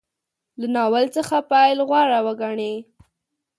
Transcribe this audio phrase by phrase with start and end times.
[0.59, 2.73] له ناول څخه پیل غوره وګڼي.